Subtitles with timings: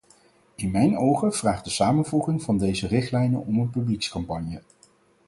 [0.55, 4.61] In mijn ogen vraagt de samenvoeging van deze richtlijnen om een publiekscampagne.